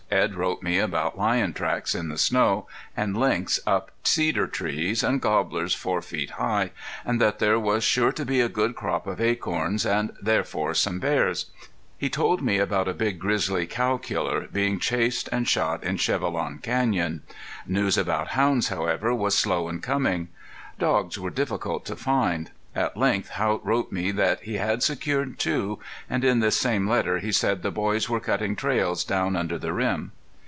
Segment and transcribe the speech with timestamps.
[0.13, 2.67] Edd wrote me about lion tracks in the snow,
[2.97, 6.71] and lynx up cedar trees, and gobblers four feet high,
[7.05, 10.99] and that there was sure to be a good crop of acorns, and therefore some
[10.99, 11.45] bears.
[11.97, 16.57] He told me about a big grizzly cow killer being chased and shot in Chevelon
[16.61, 17.21] Canyon.
[17.65, 20.27] News about hounds, however, was slow in coming.
[20.77, 22.51] Dogs were difficult to find.
[22.73, 25.79] At length Haught wrote me that he had secured two;
[26.09, 29.73] and in this same letter he said the boys were cutting trails down under the
[29.73, 30.13] rim.